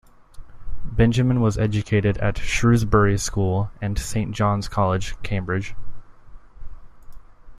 Benjamin 0.93 1.41
was 1.41 1.59
educated 1.59 2.17
at 2.17 2.39
Shrewsbury 2.39 3.19
School, 3.19 3.69
and 3.83 3.99
Saint 3.99 4.31
John's 4.31 4.67
College, 4.67 5.15
Cambridge. 5.21 5.75